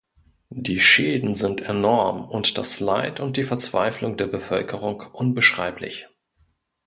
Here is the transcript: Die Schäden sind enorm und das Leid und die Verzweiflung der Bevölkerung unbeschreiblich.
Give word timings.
Die 0.55 0.79
Schäden 0.79 1.35
sind 1.35 1.61
enorm 1.61 2.25
und 2.27 2.57
das 2.57 2.79
Leid 2.79 3.19
und 3.19 3.37
die 3.37 3.43
Verzweiflung 3.43 4.17
der 4.17 4.25
Bevölkerung 4.25 5.01
unbeschreiblich. 5.01 6.07